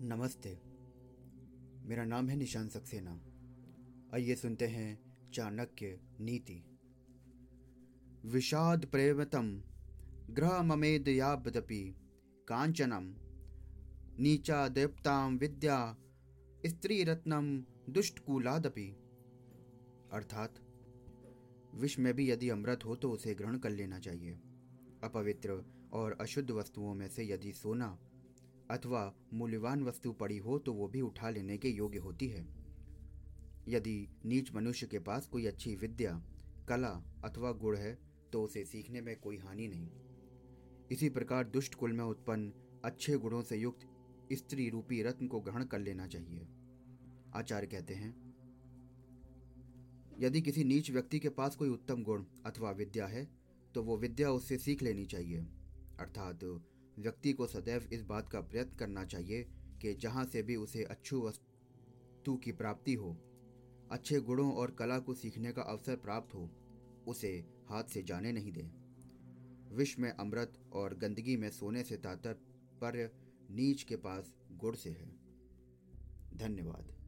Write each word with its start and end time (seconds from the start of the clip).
नमस्ते। 0.00 0.58
मेरा 1.84 2.04
नाम 2.04 2.28
है 2.28 2.36
निशान 2.36 2.68
सक्सेना। 2.68 3.10
आइए 4.14 4.34
सुनते 4.34 4.66
हैं 4.66 4.98
चाणक्य 5.30 6.00
नीति। 6.20 6.64
विषाद 8.24 8.86
प्रेमतम 8.86 9.62
ग्रह 10.30 10.62
ममेद 10.62 11.08
याबदपि 11.08 11.96
कांचनम 12.48 13.14
नीचा 14.22 14.68
देवताम 14.68 15.38
विद्या 15.38 15.96
स्त्री 16.66 17.04
रत्नम 17.04 17.64
दुष्ट 17.92 18.18
कुलादपि 18.18 18.88
अर्थात 20.12 20.54
विष 21.74 21.98
में 21.98 22.14
भी 22.14 22.30
यदि 22.30 22.48
अमृत 22.48 22.84
हो 22.84 22.96
तो 22.96 23.10
उसे 23.10 23.34
ग्रहण 23.34 23.58
कर 23.58 23.70
लेना 23.70 23.98
चाहिए। 23.98 24.34
अपवित्र 25.04 25.64
और 25.92 26.18
अशुद्ध 26.20 26.50
वस्तुओं 26.50 26.94
में 26.94 27.08
से 27.08 27.24
यदि 27.24 27.52
सोना 27.52 27.98
अथवा 28.70 29.12
मूल्यवान 29.32 29.82
वस्तु 29.82 30.12
पड़ी 30.12 30.36
हो 30.38 30.58
तो 30.58 30.72
वो 30.72 30.88
भी 30.88 31.00
उठा 31.00 31.30
लेने 31.30 31.58
के 31.58 31.68
योग्य 31.68 31.98
होती 31.98 32.28
है। 32.28 32.46
यदि 33.68 34.08
नीच 34.26 34.52
मनुष्य 34.54 34.86
के 34.86 34.98
पास 34.98 35.26
कोई 35.26 35.46
अच्छी 35.46 35.74
विद्या, 35.76 36.12
कला 36.68 36.90
अथवा 37.24 37.52
गुण 37.54 37.76
है 37.76 37.96
तो 38.32 38.42
उसे 38.42 38.64
सीखने 38.64 39.00
में 39.00 39.14
कोई 39.16 39.38
हानि 39.38 39.68
नहीं। 39.68 39.88
इसी 40.90 41.08
प्रकार 41.10 41.44
दुष्ट 41.46 41.74
कुल 41.74 41.92
में 41.92 42.04
उत्पन्न 42.04 42.52
अच्छे 42.84 43.16
गुणों 43.18 43.42
से 43.42 43.56
युक्त 43.56 43.86
स्त्री 44.32 44.68
रूपी 44.70 45.02
रत्न 45.02 45.26
को 45.26 45.40
ग्रहण 45.40 45.64
कर 45.64 45.78
लेना 45.78 46.06
चाहिए। 46.06 46.46
आचार्य 47.34 47.66
कहते 47.66 47.94
हैं, 47.94 48.14
यदि 50.20 50.40
किसी 50.42 50.64
नीच 50.64 50.90
व्यक्ति 50.90 51.18
के 51.18 51.28
पास 51.30 51.56
कोई 51.56 51.68
उत्तम 51.68 52.02
गुण 52.02 52.24
अथवा 52.46 52.70
विद्या 52.70 53.06
है 53.06 53.28
तो 53.74 53.82
वो 53.82 53.96
विद्या 53.98 54.30
उससे 54.30 54.58
सीख 54.58 54.82
लेनी 54.82 55.04
चाहिए। 55.06 55.46
अर्थात 56.00 56.44
व्यक्ति 56.98 57.32
को 57.32 57.46
सदैव 57.46 57.88
इस 57.92 58.02
बात 58.02 58.28
का 58.28 58.40
प्रयत्न 58.40 58.76
करना 58.76 59.04
चाहिए 59.04 59.46
कि 59.82 59.94
जहाँ 59.94 60.24
से 60.24 60.42
भी 60.42 60.56
उसे 60.56 60.84
अच्छी 60.84 61.16
वस्तु 61.16 62.36
की 62.36 62.52
प्राप्ति 62.52 62.94
हो, 62.94 63.16
अच्छे 63.92 64.20
गुणों 64.20 64.52
और 64.52 64.70
कला 64.70 64.98
को 64.98 65.14
सीखने 65.14 65.52
का 65.52 65.62
अवसर 65.62 65.96
प्राप्त 65.96 66.34
हो, 66.34 66.50
उसे 67.08 67.44
हाथ 67.68 67.84
से 67.84 68.02
जाने 68.02 68.32
नहीं 68.32 68.52
दे। 68.52 68.70
विश्व 69.74 70.02
में 70.02 70.10
अमृत 70.10 70.58
और 70.72 70.94
गंदगी 70.94 71.36
में 71.36 71.50
सोने 71.50 71.82
से 71.82 71.96
तात्पर्य 71.96 73.10
नीच 73.50 73.82
के 73.82 73.96
पास 73.96 74.34
गुड़ 74.52 74.76
से 74.76 74.90
है। 74.90 75.08
धन्यवाद। 76.34 77.05